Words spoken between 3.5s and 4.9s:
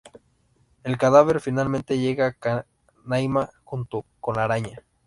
junto con la araña.